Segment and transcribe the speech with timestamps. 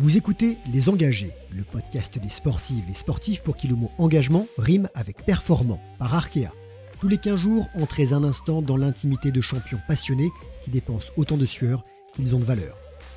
[0.00, 4.46] Vous écoutez Les Engagés, le podcast des sportives et sportifs pour qui le mot engagement
[4.56, 6.52] rime avec performant, par Arkea.
[7.00, 10.30] Tous les 15 jours, entrez un instant dans l'intimité de champions passionnés
[10.62, 11.84] qui dépensent autant de sueur
[12.14, 12.76] qu'ils ont de valeur.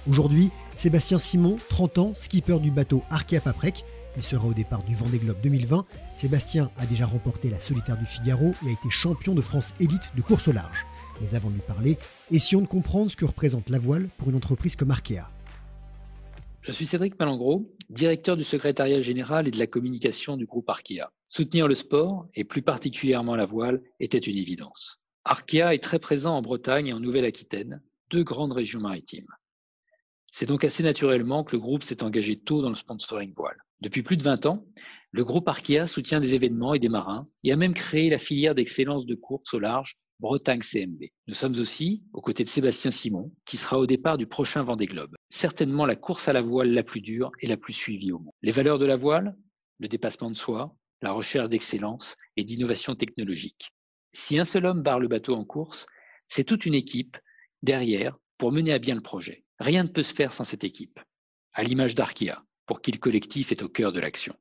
[0.09, 3.85] Aujourd'hui, Sébastien Simon, 30 ans, skipper du bateau Arkea Paprec.
[4.17, 5.85] Il sera au départ du Vendée Globe 2020.
[6.17, 10.11] Sébastien a déjà remporté la solitaire du Figaro et a été champion de France élite
[10.17, 10.87] de course au large.
[11.21, 11.99] Mais avant de lui parler,
[12.31, 15.29] essayons de comprendre ce que représente la voile pour une entreprise comme Arkea.
[16.61, 21.11] Je suis Cédric Malangro, directeur du secrétariat général et de la communication du groupe Arkea.
[21.27, 25.01] Soutenir le sport, et plus particulièrement la voile, était une évidence.
[25.25, 29.25] Arkea est très présent en Bretagne et en Nouvelle-Aquitaine, deux grandes régions maritimes.
[30.31, 33.57] C'est donc assez naturellement que le groupe s'est engagé tôt dans le sponsoring voile.
[33.81, 34.63] Depuis plus de 20 ans,
[35.11, 38.53] le groupe Arkea soutient des événements et des marins et a même créé la filière
[38.53, 41.05] d'excellence de course au large Bretagne CMB.
[41.25, 44.85] Nous sommes aussi aux côtés de Sébastien Simon, qui sera au départ du prochain Vendée
[44.85, 45.15] Globe.
[45.29, 48.33] Certainement la course à la voile la plus dure et la plus suivie au monde.
[48.43, 49.35] Les valeurs de la voile,
[49.79, 53.71] le dépassement de soi, la recherche d'excellence et d'innovation technologique.
[54.13, 55.87] Si un seul homme barre le bateau en course,
[56.27, 57.17] c'est toute une équipe
[57.63, 59.43] derrière pour mener à bien le projet.
[59.57, 60.99] Rien ne peut se faire sans cette équipe,
[61.53, 64.35] à l'image d'Arkia, pour qui le collectif est au cœur de l'action.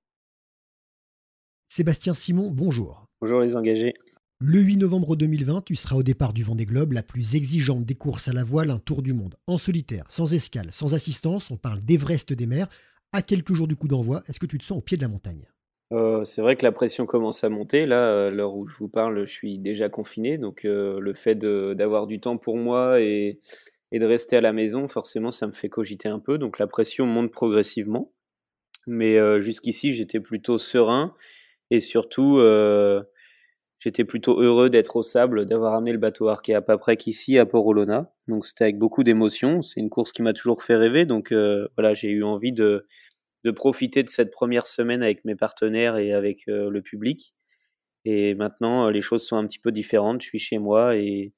[1.69, 3.07] Sébastien Simon, bonjour.
[3.23, 3.95] Bonjour les engagés.
[4.43, 7.95] Le 8 novembre 2020, tu seras au départ du Vendée Globe, la plus exigeante des
[7.95, 9.35] courses à la voile, un tour du monde.
[9.47, 12.67] En solitaire, sans escale, sans assistance, on parle d'Everest des mers.
[13.13, 15.09] À quelques jours du coup d'envoi, est-ce que tu te sens au pied de la
[15.09, 15.47] montagne?
[15.93, 17.85] Euh, C'est vrai que la pression commence à monter.
[17.85, 20.39] Là, euh, l'heure où je vous parle, je suis déjà confiné.
[20.39, 23.41] Donc euh, le fait d'avoir du temps pour moi et,
[23.93, 26.39] et, de rester à la maison, forcément, ça me fait cogiter un peu.
[26.39, 28.15] Donc la pression monte progressivement.
[28.87, 31.15] Mais jusqu'ici, j'étais plutôt serein
[31.71, 32.41] et surtout
[33.81, 37.47] J'étais plutôt heureux d'être au sable, d'avoir amené le bateau Arkea à Paprec ici à
[37.47, 38.13] Port-Olona.
[38.29, 39.63] Donc c'était avec beaucoup d'émotion.
[39.63, 41.07] C'est une course qui m'a toujours fait rêver.
[41.07, 42.87] Donc euh, voilà, j'ai eu envie de,
[43.45, 47.35] de profiter de cette première semaine avec mes partenaires et avec euh, le public.
[48.05, 50.21] Et maintenant, euh, les choses sont un petit peu différentes.
[50.21, 51.33] Je suis chez moi et,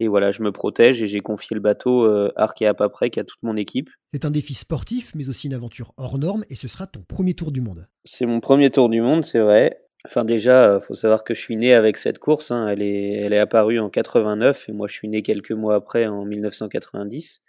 [0.00, 3.42] et voilà, je me protège et j'ai confié le bateau euh, Arkea Paprec à toute
[3.42, 3.90] mon équipe.
[4.12, 7.34] C'est un défi sportif, mais aussi une aventure hors norme et ce sera ton premier
[7.34, 7.86] tour du monde.
[8.04, 9.83] C'est mon premier tour du monde, c'est vrai.
[10.06, 12.50] Enfin déjà, euh, faut savoir que je suis né avec cette course.
[12.50, 12.68] Hein.
[12.68, 16.06] Elle est, elle est apparue en 89 et moi je suis né quelques mois après
[16.06, 17.40] en 1990.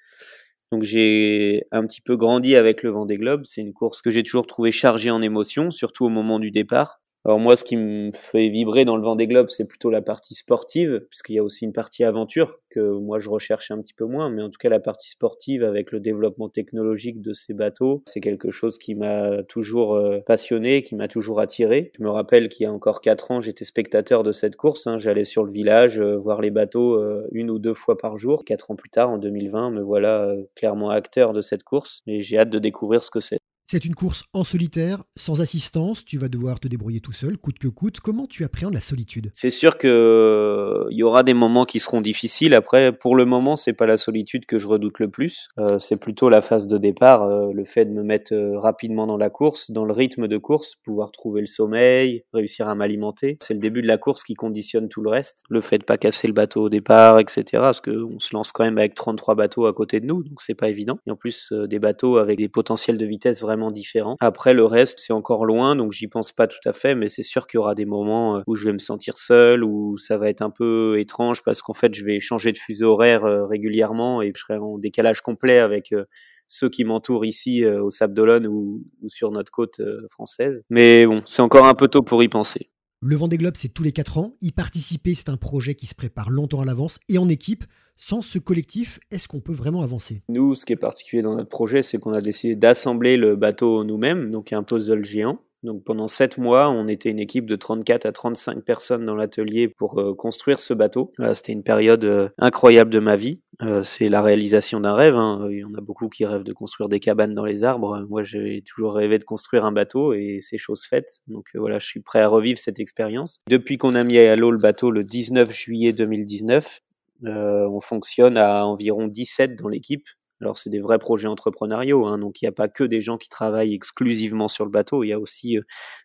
[0.71, 3.43] Donc j'ai un petit peu grandi avec le Vendée Globe.
[3.45, 7.01] C'est une course que j'ai toujours trouvé chargée en émotions, surtout au moment du départ.
[7.25, 10.03] Alors moi, ce qui me fait vibrer dans le vent des globes, c'est plutôt la
[10.03, 13.95] partie sportive, puisqu'il y a aussi une partie aventure que moi je recherche un petit
[13.95, 17.55] peu moins, mais en tout cas la partie sportive avec le développement technologique de ces
[17.55, 21.91] bateaux, c'est quelque chose qui m'a toujours euh, passionné, qui m'a toujours attiré.
[21.97, 24.85] Je me rappelle qu'il y a encore quatre ans, j'étais spectateur de cette course.
[24.85, 24.99] Hein.
[24.99, 28.45] J'allais sur le village euh, voir les bateaux euh, une ou deux fois par jour.
[28.45, 32.37] Quatre ans plus tard, en 2020, me voilà clairement acteur de cette course, et j'ai
[32.37, 33.39] hâte de découvrir ce que c'est.
[33.67, 37.57] C'est une course en solitaire, sans assistance, tu vas devoir te débrouiller tout seul, coûte
[37.57, 37.99] que coûte.
[37.99, 39.31] Comment tu appréhendes la solitude?
[39.33, 42.53] C'est sûr qu'il euh, y aura des moments qui seront difficiles.
[42.53, 45.47] Après, pour le moment, c'est pas la solitude que je redoute le plus.
[45.57, 49.17] Euh, c'est plutôt la phase de départ, euh, le fait de me mettre rapidement dans
[49.17, 53.39] la course, dans le rythme de course, pouvoir trouver le sommeil, réussir à m'alimenter.
[53.41, 55.41] C'est le début de la course qui conditionne tout le reste.
[55.49, 57.43] Le fait de pas casser le bateau au départ, etc.
[57.53, 60.53] Parce qu'on se lance quand même avec 33 bateaux à côté de nous, donc c'est
[60.53, 60.99] pas évident.
[61.07, 64.17] Et en plus, des bateaux avec des potentiels de vitesse vraiment différent.
[64.19, 67.23] Après, le reste, c'est encore loin, donc j'y pense pas tout à fait, mais c'est
[67.23, 70.17] sûr qu'il y aura des moments euh, où je vais me sentir seul, où ça
[70.17, 73.45] va être un peu étrange parce qu'en fait, je vais changer de fuseau horaire euh,
[73.45, 76.05] régulièrement et je serai en décalage complet avec euh,
[76.47, 80.61] ceux qui m'entourent ici au Sable d'Olonne ou, sur notre côte française.
[80.69, 82.69] Mais bon, c'est encore un peu tôt pour y penser.
[83.01, 84.35] Le Vendée Globe, c'est tous les 4 ans.
[84.41, 87.63] Y participer, c'est un projet qui se prépare longtemps à l'avance et en équipe.
[87.97, 90.21] Sans ce collectif, est-ce qu'on peut vraiment avancer?
[90.29, 93.83] Nous, ce qui est particulier dans notre projet, c'est qu'on a décidé d'assembler le bateau
[93.83, 95.39] nous-mêmes, donc un puzzle géant.
[95.65, 99.67] Donc pendant sept mois, on était une équipe de 34 à 35 personnes dans l'atelier
[99.67, 101.11] pour euh, construire ce bateau.
[101.33, 103.41] C'était une période euh, incroyable de ma vie.
[103.61, 105.15] Euh, c'est la réalisation d'un rêve.
[105.15, 105.47] Hein.
[105.49, 108.05] Il y en a beaucoup qui rêvent de construire des cabanes dans les arbres.
[108.09, 111.21] Moi, j'ai toujours rêvé de construire un bateau et c'est chose faite.
[111.27, 113.39] Donc voilà, je suis prêt à revivre cette expérience.
[113.49, 116.84] Depuis qu'on a mis à l'eau le bateau le 19 juillet 2019, euh,
[117.23, 120.07] on fonctionne à environ 17 dans l'équipe.
[120.41, 123.17] Alors c'est des vrais projets entrepreneuriaux, hein, donc il n'y a pas que des gens
[123.17, 125.61] qui travaillent exclusivement sur le bateau, il y a aussi euh,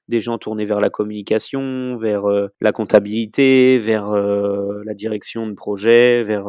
[0.06, 6.22] des gens tournés vers la communication, vers euh, la comptabilité, vers la direction de projet,
[6.22, 6.46] vers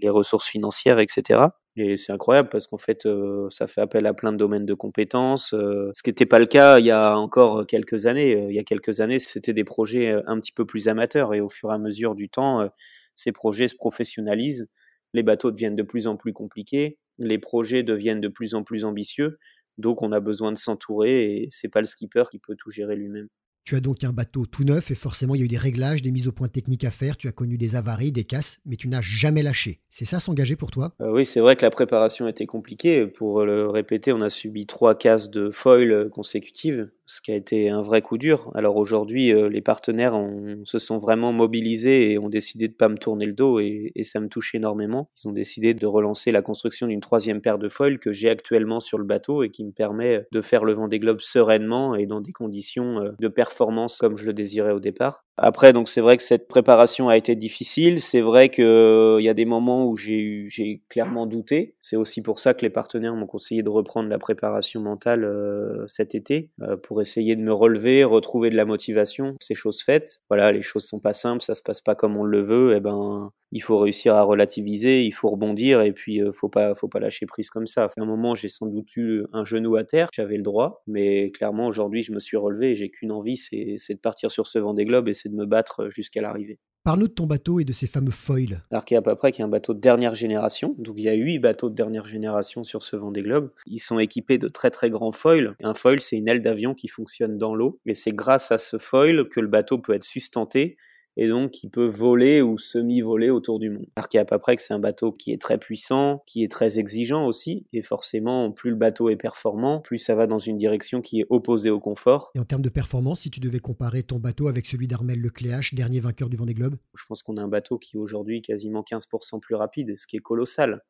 [0.00, 1.40] les ressources financières, etc.
[1.76, 3.06] Et c'est incroyable parce qu'en fait,
[3.50, 6.78] ça fait appel à plein de domaines de compétences, ce qui n'était pas le cas
[6.78, 8.46] il y a encore quelques années.
[8.48, 11.48] il y a quelques années, c'était des projets un petit peu plus amateurs et au
[11.48, 12.68] fur et à mesure du temps,
[13.16, 14.68] ces projets se professionnalisent,
[15.12, 18.84] les bateaux deviennent de plus en plus compliqués, les projets deviennent de plus en plus
[18.84, 19.38] ambitieux.
[19.78, 22.96] Donc on a besoin de s'entourer et c'est pas le skipper qui peut tout gérer
[22.96, 23.28] lui-même.
[23.64, 26.00] Tu as donc un bateau tout neuf et forcément il y a eu des réglages,
[26.00, 28.76] des mises au point techniques à faire, tu as connu des avaries, des casses, mais
[28.76, 29.80] tu n'as jamais lâché.
[29.90, 30.94] C'est ça s'engager pour toi?
[31.02, 33.08] Euh, Oui, c'est vrai que la préparation était compliquée.
[33.08, 37.70] Pour le répéter, on a subi trois casses de foil consécutives, ce qui a été
[37.70, 38.50] un vrai coup dur.
[38.54, 40.20] Alors aujourd'hui, euh, les partenaires
[40.64, 44.02] se sont vraiment mobilisés et ont décidé de pas me tourner le dos et, et,
[44.02, 45.10] ça me touche énormément.
[45.16, 48.80] Ils ont décidé de relancer la construction d'une troisième paire de foils que j'ai actuellement
[48.80, 52.06] sur le bateau et qui me permet de faire le vent des globes sereinement et
[52.06, 55.25] dans des conditions euh, de performance comme je le désirais au départ.
[55.38, 58.00] Après, donc c'est vrai que cette préparation a été difficile.
[58.00, 61.74] C'est vrai qu'il euh, y a des moments où j'ai clairement douté.
[61.80, 65.86] C'est aussi pour ça que les partenaires m'ont conseillé de reprendre la préparation mentale euh,
[65.88, 69.36] cet été euh, pour essayer de me relever, retrouver de la motivation.
[69.40, 70.22] C'est chose faite.
[70.30, 72.72] Voilà, les choses sont pas simples, ça se passe pas comme on le veut.
[72.72, 76.74] Et eh ben, il faut réussir à relativiser, il faut rebondir et puis faut pas,
[76.74, 77.84] faut pas lâcher prise comme ça.
[77.84, 81.30] À un moment, j'ai sans doute eu un genou à terre, j'avais le droit, mais
[81.30, 84.46] clairement aujourd'hui, je me suis relevé et j'ai qu'une envie, c'est, c'est de partir sur
[84.46, 86.58] ce vent des globes et de me battre jusqu'à l'arrivée.
[86.86, 88.62] Parle-nous de ton bateau et de ses fameux foils.
[88.70, 90.76] L'Arkea Paprec qui est un bateau de dernière génération.
[90.78, 93.50] Donc il y a huit bateaux de dernière génération sur ce Vendée Globe.
[93.66, 95.56] Ils sont équipés de très très grands foils.
[95.64, 97.80] Un foil, c'est une aile d'avion qui fonctionne dans l'eau.
[97.86, 100.76] Et c'est grâce à ce foil que le bateau peut être sustenté
[101.16, 103.86] et donc qui peut voler ou semi-voler autour du monde.
[103.96, 107.82] Arkea Paprec, c'est un bateau qui est très puissant, qui est très exigeant aussi, et
[107.82, 111.70] forcément, plus le bateau est performant, plus ça va dans une direction qui est opposée
[111.70, 112.30] au confort.
[112.34, 115.74] Et en termes de performance, si tu devais comparer ton bateau avec celui d'Armel Lecléache,
[115.74, 116.76] dernier vainqueur du Vendée Globe?
[116.94, 120.16] Je pense qu'on a un bateau qui est aujourd'hui quasiment 15% plus rapide, ce qui
[120.16, 120.82] est colossal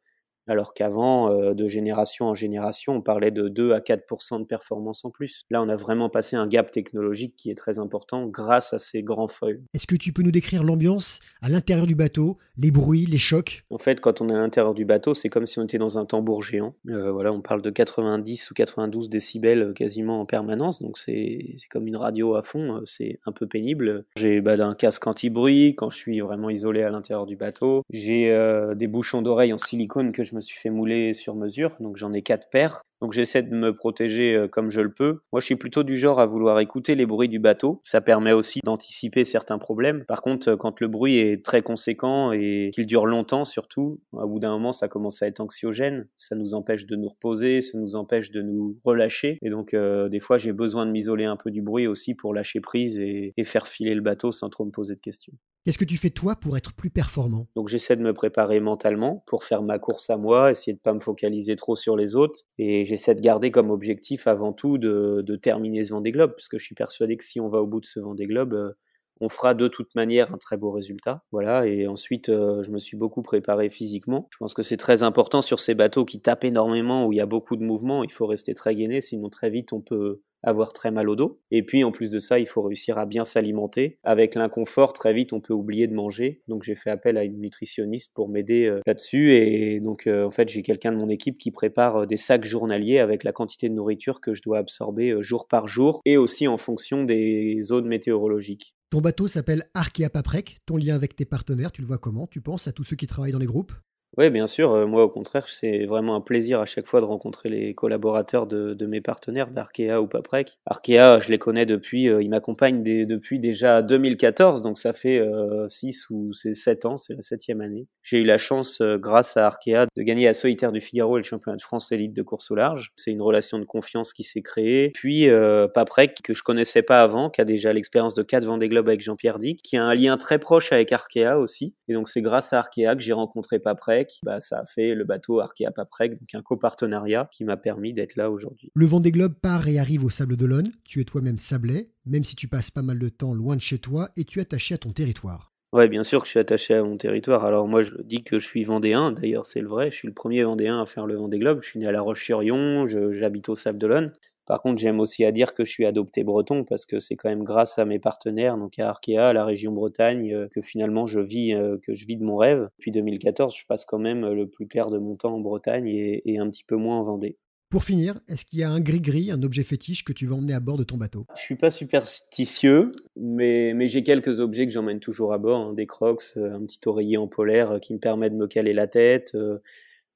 [0.47, 5.05] alors qu'avant, euh, de génération en génération, on parlait de 2 à 4% de performance
[5.05, 5.45] en plus.
[5.51, 9.03] Là, on a vraiment passé un gap technologique qui est très important grâce à ces
[9.03, 9.63] grands foils.
[9.75, 13.65] Est-ce que tu peux nous décrire l'ambiance à l'intérieur du bateau, les bruits, les chocs?
[13.71, 15.99] En fait, quand on est à l'intérieur du bateau, c'est comme si on était dans
[15.99, 16.75] un tambour géant.
[16.89, 21.57] Euh, voilà, on parle de 90 ou 92 décibels euh, quasiment en permanence, donc c'est
[21.71, 24.05] comme une radio à fond, c'est un peu pénible.
[24.17, 27.83] J'ai bah, un casque anti-bruit quand je suis vraiment isolé à l'intérieur du bateau.
[27.91, 28.33] J'ai
[28.77, 32.13] des bouchons d'oreilles en silicone que je me suis fait mouler sur mesure, donc j'en
[32.13, 32.81] ai quatre paires.
[33.03, 35.21] Donc j'essaie de me protéger euh, comme je le peux.
[35.33, 37.79] Moi, je suis plutôt du genre à vouloir écouter les bruits du bateau.
[37.83, 40.05] Ça permet aussi d'anticiper certains problèmes.
[40.07, 44.25] Par contre, euh, quand le bruit est très conséquent et qu'il dure longtemps, surtout, à
[44.27, 46.09] bout d'un moment, ça commence à être anxiogène.
[46.17, 49.39] Ça nous empêche de nous reposer, ça nous empêche de nous relâcher.
[49.43, 52.33] Et donc, euh, des fois, j'ai besoin de m'isoler un peu du bruit aussi pour
[52.33, 55.35] lâcher prise et faire filer le bateau sans trop me poser de questions.
[55.67, 57.49] Qu'est-ce que tu fais toi pour être plus performant?
[57.57, 60.95] Donc j'essaie de me préparer mentalement pour faire ma course à moi, essayer de pas
[60.95, 65.25] me focaliser trop sur les autres et j'essaie de garder comme objectif avant tout de,
[65.27, 67.67] de terminer ce Vendée Globe parce que je suis persuadé que si on va au
[67.67, 68.75] bout de ce Vendée Globe, euh,
[69.21, 71.25] on fera de toute manière un très beau résultat.
[71.33, 74.29] Voilà, et ensuite, euh, je me suis beaucoup préparé physiquement.
[74.31, 77.21] Je pense que c'est très important sur ces bateaux qui tapent énormément, où il y
[77.21, 78.05] a beaucoup de mouvements.
[78.05, 81.41] Il faut rester très gainé, sinon très vite on peut avoir très mal au dos.
[81.51, 83.99] Et puis en plus de ça, il faut réussir à bien s'alimenter.
[84.05, 86.43] Avec l'inconfort, très vite, on peut oublier de manger.
[86.49, 89.33] Donc j'ai fait appel à une nutritionniste pour m'aider euh, là-dessus.
[89.33, 92.99] Et donc euh, en fait, j'ai quelqu'un de mon équipe qui prépare des sacs journaliers
[92.99, 96.57] avec la quantité de nourriture que je dois absorber jour par jour et aussi en
[96.57, 98.77] fonction des zones météorologiques.
[98.91, 100.61] Ton bateau s'appelle Arkea Paprec.
[100.65, 102.27] Ton lien avec tes partenaires, tu le vois comment?
[102.29, 103.73] Tu penses à tous ceux qui travaillent dans les groupes?
[104.17, 104.73] Oui, bien sûr.
[104.73, 108.47] Euh, moi, au contraire, c'est vraiment un plaisir à chaque fois de rencontrer les collaborateurs
[108.47, 110.59] de, de mes partenaires, d'Arkea ou Paprec.
[110.65, 115.69] Arkea, je les connais depuis, euh, ils m'accompagnent depuis déjà 2014, donc ça fait euh,
[115.69, 117.89] 6 ou 7 ans, c'est la septième année.
[118.03, 121.21] J'ai eu la chance, euh, grâce à Arkea, de gagner la solitaire du Figaro et
[121.21, 122.93] le championnat de France élite de course au large.
[122.97, 124.93] C'est une relation de confiance qui s'est créée.
[124.95, 128.69] Puis euh, Paprec, que je connaissais pas avant, qui a déjà l'expérience de 4 Vendée
[128.69, 131.75] Globe avec Jean-Pierre Dick, qui a un lien très proche avec Arkea aussi.
[131.89, 135.05] Et donc c'est grâce à Arkea que j'ai rencontré Paprec bah, ça a fait le
[135.05, 138.71] bateau Arkea Paprec, donc un copartenariat qui m'a permis d'être là aujourd'hui.
[138.75, 140.73] Le Vendée Globe part et arrive au Sable d'Olonne.
[140.85, 143.79] Tu es toi-même sablé, même si tu passes pas mal de temps loin de chez
[143.79, 145.53] toi et tu es attaché à ton territoire.
[145.73, 147.45] Ouais, bien sûr que je suis attaché à mon territoire.
[147.45, 149.13] Alors moi, je dis que je suis vendéen.
[149.13, 149.91] D'ailleurs, c'est le vrai.
[149.91, 151.61] Je suis le premier vendéen à faire le Vendée Globe.
[151.61, 152.87] Je suis né à La Roche-sur-Yon.
[152.87, 154.13] J'habite au Sable d'Olonne.
[154.47, 157.29] Par contre, j'aime aussi à dire que je suis adopté breton parce que c'est quand
[157.29, 161.07] même grâce à mes partenaires, donc à Arkea, à la région Bretagne, euh, que finalement
[161.07, 162.69] je vis, euh, que je vis de mon rêve.
[162.79, 166.39] Depuis 2014, je passe quand même le plus clair de mon temps en Bretagne et,
[166.39, 167.39] un petit peu moins en Vendée.
[167.71, 170.53] Pour finir, est-ce qu'il y a un gris-gris, un objet fétiche que tu veux emmener
[170.53, 171.27] à bord de ton bateau?
[171.35, 175.73] Je suis pas superstitieux, mais, mais j'ai quelques objets que j'emmène toujours à bord, hein.
[175.73, 178.87] des crocs, euh, un petit oreiller en polaire qui me permet de me caler la
[178.87, 179.35] tête,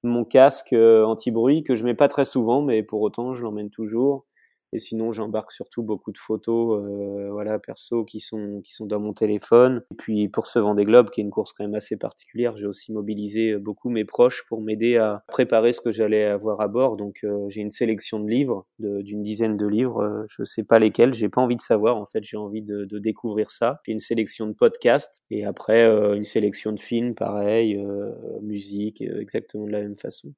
[0.02, 3.70] mon casque euh, anti-bruit que je mets pas très souvent, mais pour autant je l'emmène
[3.70, 4.26] toujours.
[4.72, 9.00] Et sinon, j'embarque surtout beaucoup de photos, euh, voilà, perso, qui sont, qui sont dans
[9.00, 9.82] mon téléphone.
[9.92, 12.66] Et puis, pour ce Vendée Globe, qui est une course quand même assez particulière, j'ai
[12.66, 16.96] aussi mobilisé beaucoup mes proches pour m'aider à préparer ce que j'allais avoir à bord.
[16.96, 20.02] Donc, euh, j'ai une sélection de livres, d'une dizaine de livres.
[20.02, 21.96] Euh, je sais pas lesquels, j'ai pas envie de savoir.
[21.96, 23.80] En fait, j'ai envie de, de, découvrir ça.
[23.86, 27.80] J'ai une sélection de podcasts et après, euh, une sélection de films, pareil,
[28.42, 30.32] musique, exactement de la même façon.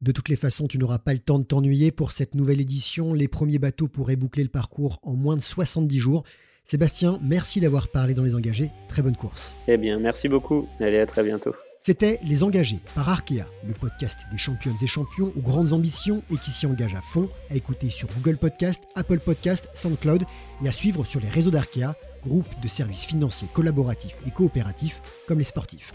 [0.00, 3.14] De toutes les façons, tu n'auras pas le temps de t'ennuyer pour cette nouvelle édition.
[3.14, 6.22] Les premiers bateaux pourraient boucler le parcours en moins de 70 jours.
[6.64, 8.70] Sébastien, merci d'avoir parlé dans Les Engagés.
[8.88, 9.56] Très bonne course.
[9.66, 10.68] Eh bien, merci beaucoup.
[10.78, 11.52] Allez, à très bientôt.
[11.82, 16.36] C'était Les Engagés par Arkea, le podcast des championnes et champions aux grandes ambitions et
[16.36, 20.22] qui s'y engagent à fond, à écouter sur Google Podcast, Apple Podcast, SoundCloud
[20.64, 25.38] et à suivre sur les réseaux d'Arkea, groupe de services financiers collaboratifs et coopératifs comme
[25.38, 25.92] les sportifs.